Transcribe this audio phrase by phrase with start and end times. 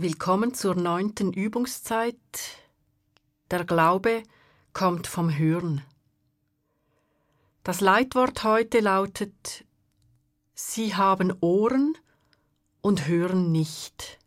[0.00, 2.14] Willkommen zur neunten Übungszeit.
[3.50, 4.22] Der Glaube
[4.72, 5.82] kommt vom Hören.
[7.64, 9.64] Das Leitwort heute lautet
[10.54, 11.98] Sie haben Ohren
[12.80, 14.20] und hören nicht.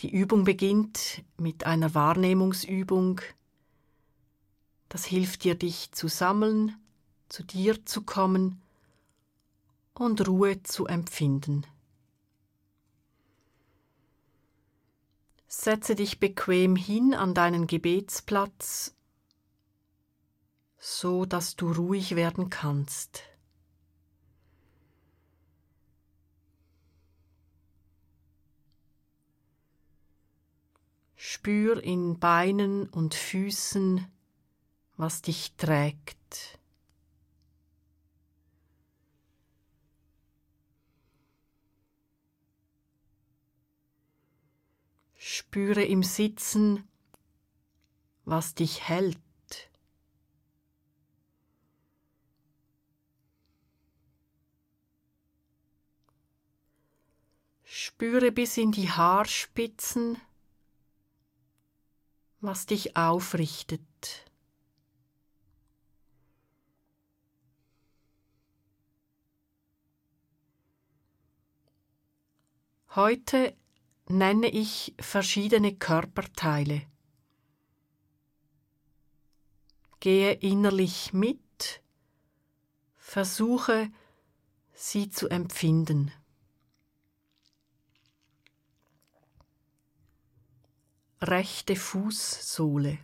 [0.00, 3.20] Die Übung beginnt mit einer Wahrnehmungsübung.
[4.88, 6.76] Das hilft dir, dich zu sammeln,
[7.28, 8.60] zu dir zu kommen
[9.94, 11.64] und Ruhe zu empfinden.
[15.54, 18.96] Setze dich bequem hin an deinen Gebetsplatz,
[20.78, 23.24] so dass du ruhig werden kannst.
[31.16, 34.10] Spür in Beinen und Füßen,
[34.96, 36.61] was dich trägt.
[45.34, 46.86] Spüre im Sitzen,
[48.26, 49.16] was dich hält.
[57.64, 60.20] Spüre bis in die Haarspitzen,
[62.42, 64.30] was dich aufrichtet.
[72.94, 73.56] Heute
[74.08, 76.82] nenne ich verschiedene Körperteile.
[80.00, 81.82] Gehe innerlich mit,
[82.96, 83.90] versuche
[84.72, 86.12] sie zu empfinden.
[91.22, 92.98] rechte Fußsohle,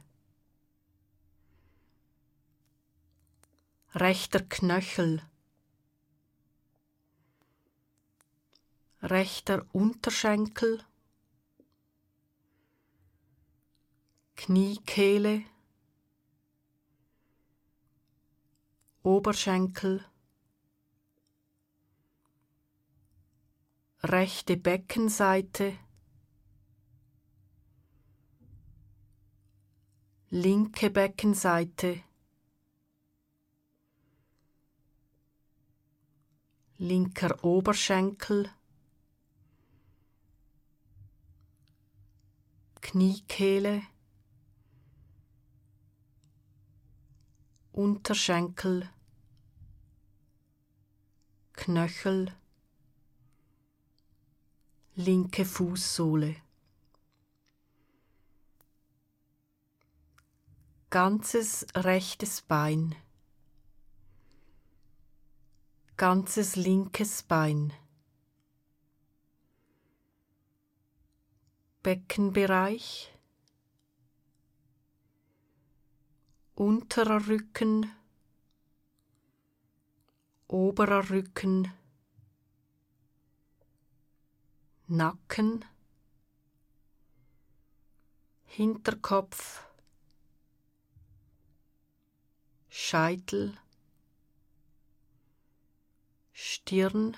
[3.94, 5.22] rechter Knöchel,
[9.02, 10.84] rechter Unterschenkel,
[14.40, 15.42] Kniekehle,
[19.02, 20.04] Oberschenkel,
[24.04, 25.76] rechte Beckenseite,
[30.30, 32.04] linke Beckenseite,
[36.78, 38.48] linker Oberschenkel,
[42.80, 43.82] Kniekehle,
[47.78, 48.90] Unterschenkel,
[51.52, 52.34] Knöchel,
[54.96, 56.34] linke Fußsohle.
[60.90, 62.96] ganzes rechtes Bein,
[65.96, 67.72] ganzes linkes Bein,
[71.84, 73.16] Beckenbereich,
[76.58, 77.88] unterer Rücken,
[80.48, 81.72] oberer Rücken,
[84.88, 85.64] Nacken,
[88.46, 89.62] Hinterkopf,
[92.68, 93.56] Scheitel,
[96.32, 97.16] Stirn,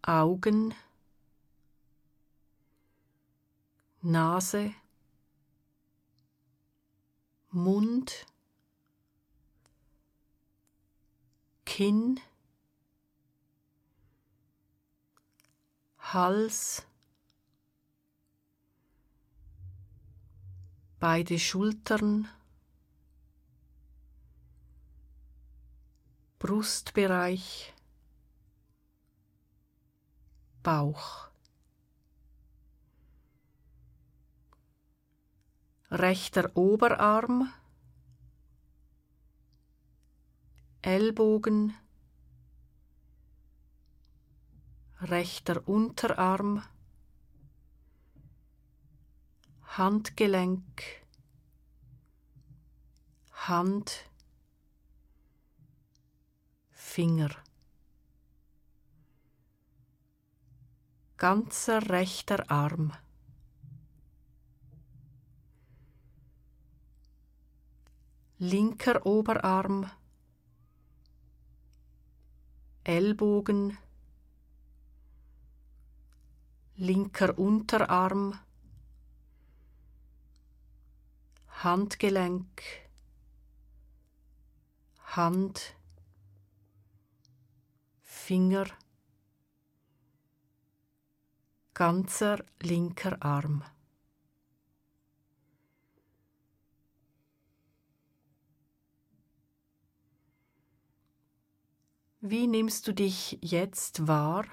[0.00, 0.72] Augen,
[4.00, 4.74] Nase,
[7.52, 8.26] Mund,
[11.64, 12.20] Kinn,
[15.98, 16.84] Hals,
[21.00, 22.28] beide Schultern,
[26.38, 27.72] Brustbereich,
[30.62, 31.29] Bauch.
[35.90, 37.52] Rechter Oberarm,
[40.82, 41.74] Ellbogen,
[45.00, 46.62] rechter Unterarm,
[49.76, 50.82] Handgelenk,
[53.32, 54.04] Hand,
[56.70, 57.30] Finger.
[61.16, 62.92] Ganzer rechter Arm.
[68.42, 69.90] Linker Oberarm.
[72.84, 73.76] Ellbogen.
[76.76, 78.38] Linker Unterarm.
[81.62, 82.62] Handgelenk,
[85.04, 85.76] Hand,
[88.00, 88.64] Finger,
[91.74, 93.62] ganzer linker Arm.
[102.22, 104.44] Wie nimmst du dich jetzt wahr?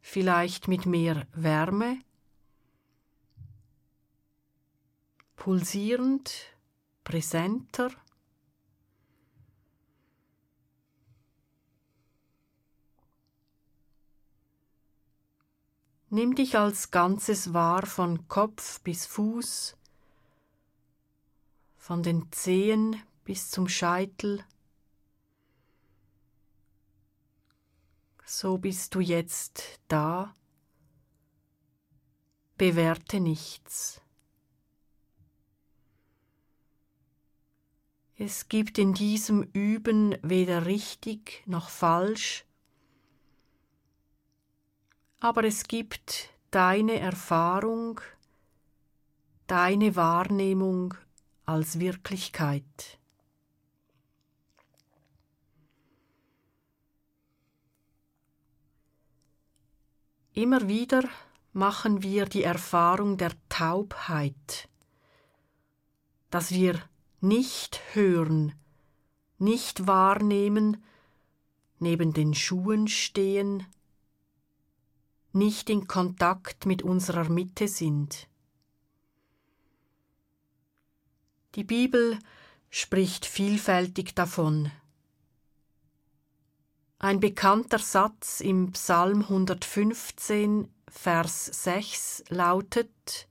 [0.00, 1.98] Vielleicht mit mehr Wärme,
[5.34, 6.54] pulsierend,
[7.02, 7.90] präsenter.
[16.08, 19.77] Nimm dich als Ganzes wahr von Kopf bis Fuß,
[21.88, 24.44] von den Zehen bis zum Scheitel.
[28.26, 30.34] So bist du jetzt da.
[32.58, 34.02] Bewerte nichts.
[38.18, 42.44] Es gibt in diesem Üben weder richtig noch falsch,
[45.20, 48.02] aber es gibt deine Erfahrung,
[49.46, 50.92] deine Wahrnehmung
[51.48, 52.98] als Wirklichkeit.
[60.34, 61.08] Immer wieder
[61.54, 64.68] machen wir die Erfahrung der Taubheit,
[66.28, 66.80] dass wir
[67.22, 68.52] nicht hören,
[69.38, 70.84] nicht wahrnehmen,
[71.78, 73.64] neben den Schuhen stehen,
[75.32, 78.27] nicht in Kontakt mit unserer Mitte sind.
[81.54, 82.18] Die Bibel
[82.70, 84.70] spricht vielfältig davon.
[86.98, 93.28] Ein bekannter Satz im Psalm 115, Vers 6 lautet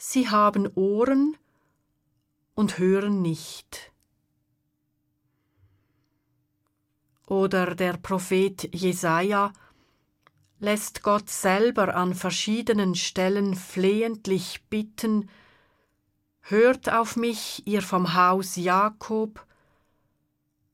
[0.00, 1.36] Sie haben Ohren
[2.54, 3.92] und hören nicht.
[7.26, 9.52] Oder der Prophet Jesaja
[10.60, 15.28] lässt Gott selber an verschiedenen Stellen flehentlich bitten,
[16.50, 19.44] Hört auf mich, ihr vom Haus Jakob,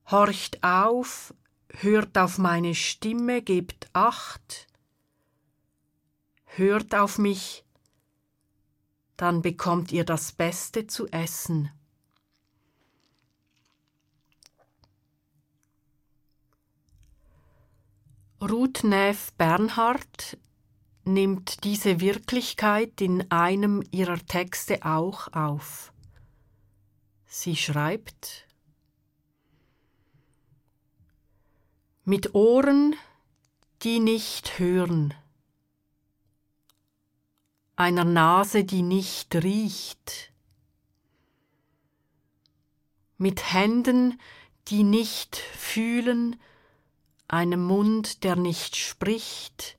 [0.08, 1.34] horcht auf,
[1.68, 4.68] hört auf meine Stimme, gebt acht,
[6.44, 7.64] hört auf mich,
[9.16, 11.72] dann bekommt ihr das Beste zu essen.
[18.40, 20.38] Ruth Neff Bernhard
[21.04, 25.92] nimmt diese Wirklichkeit in einem ihrer Texte auch auf.
[27.26, 28.46] Sie schreibt
[32.04, 32.94] Mit Ohren,
[33.82, 35.14] die nicht hören,
[37.76, 40.32] einer Nase, die nicht riecht,
[43.16, 44.20] mit Händen,
[44.68, 46.40] die nicht fühlen,
[47.26, 49.78] einem Mund, der nicht spricht,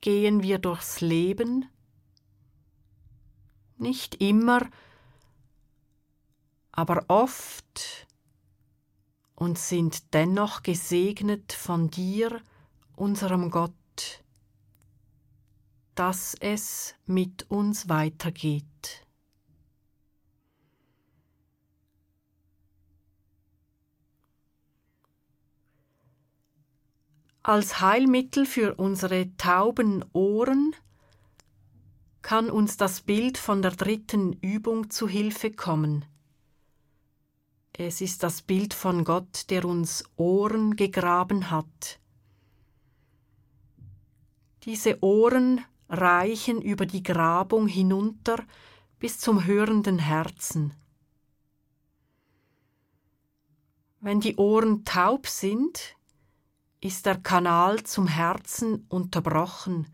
[0.00, 1.66] gehen wir durchs Leben,
[3.76, 4.68] nicht immer,
[6.72, 8.06] aber oft
[9.34, 12.40] und sind dennoch gesegnet von dir,
[12.96, 13.72] unserem Gott,
[15.94, 19.06] dass es mit uns weitergeht.
[27.42, 30.76] Als Heilmittel für unsere tauben Ohren
[32.20, 36.04] kann uns das Bild von der dritten Übung zu Hilfe kommen.
[37.72, 41.98] Es ist das Bild von Gott, der uns Ohren gegraben hat.
[44.64, 48.44] Diese Ohren reichen über die Grabung hinunter
[48.98, 50.74] bis zum hörenden Herzen.
[54.00, 55.96] Wenn die Ohren taub sind,
[56.80, 59.86] ist der Kanal zum Herzen unterbrochen,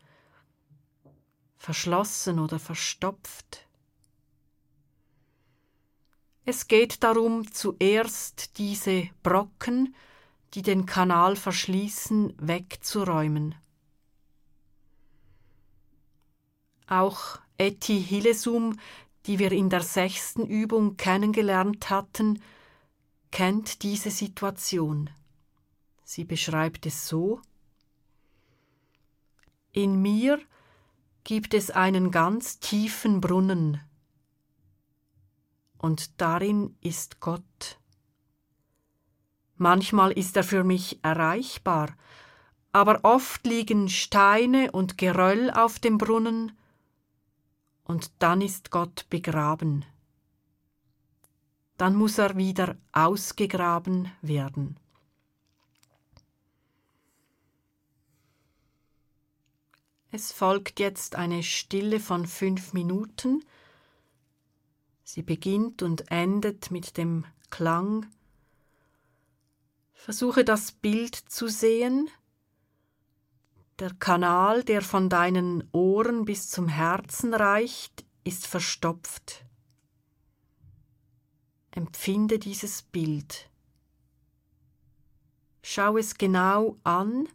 [1.56, 3.66] verschlossen oder verstopft.
[6.44, 9.96] Es geht darum, zuerst diese Brocken,
[10.54, 13.56] die den Kanal verschließen, wegzuräumen.
[16.86, 18.78] Auch Etty Hillesum,
[19.26, 22.40] die wir in der sechsten Übung kennengelernt hatten,
[23.32, 25.10] kennt diese Situation.
[26.08, 27.40] Sie beschreibt es so
[29.72, 30.40] In mir
[31.24, 33.80] gibt es einen ganz tiefen Brunnen,
[35.78, 37.80] und darin ist Gott.
[39.56, 41.96] Manchmal ist er für mich erreichbar,
[42.70, 46.52] aber oft liegen Steine und Geröll auf dem Brunnen,
[47.82, 49.84] und dann ist Gott begraben.
[51.76, 54.78] dann muss er wieder ausgegraben werden.
[60.16, 63.44] Es folgt jetzt eine Stille von fünf Minuten.
[65.04, 68.06] Sie beginnt und endet mit dem Klang.
[69.92, 72.08] Versuche das Bild zu sehen.
[73.78, 79.44] Der Kanal, der von deinen Ohren bis zum Herzen reicht, ist verstopft.
[81.72, 83.50] Empfinde dieses Bild.
[85.60, 87.28] Schau es genau an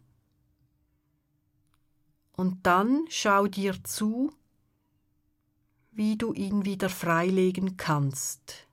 [2.42, 4.32] und dann schau dir zu,
[5.92, 8.66] wie du ihn wieder freilegen kannst.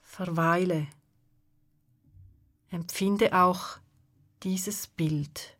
[0.00, 0.86] Verweile.
[2.70, 3.80] Empfinde auch
[4.42, 5.57] dieses Bild.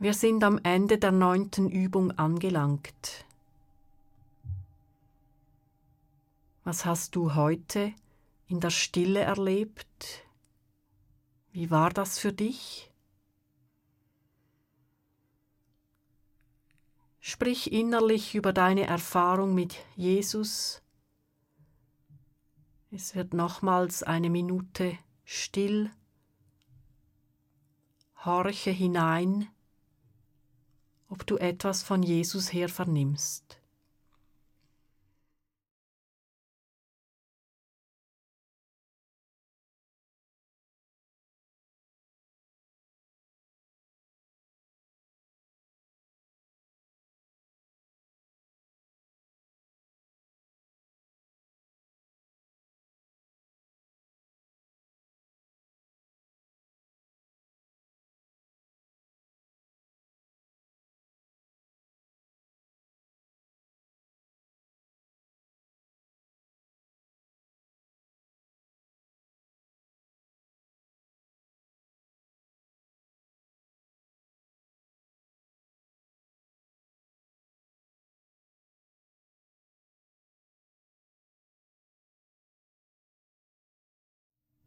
[0.00, 3.24] Wir sind am Ende der neunten Übung angelangt.
[6.62, 7.92] Was hast du heute
[8.46, 10.24] in der Stille erlebt?
[11.50, 12.92] Wie war das für dich?
[17.18, 20.80] Sprich innerlich über deine Erfahrung mit Jesus.
[22.92, 25.90] Es wird nochmals eine Minute still.
[28.24, 29.48] Horche hinein,
[31.08, 33.57] ob du etwas von Jesus her vernimmst.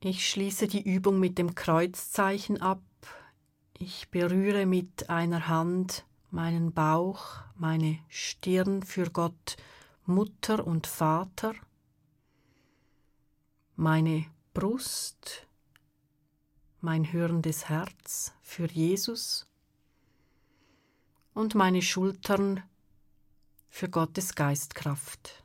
[0.04, 2.82] Ich schließe die Übung mit dem Kreuzzeichen ab.
[3.78, 9.58] Ich berühre mit einer Hand meinen Bauch, meine Stirn für Gott,
[10.08, 11.54] Mutter und Vater,
[13.76, 15.46] meine Brust,
[16.80, 19.46] mein hörendes Herz für Jesus
[21.36, 22.64] und meine Schultern
[23.70, 25.41] für Gottes Geistkraft.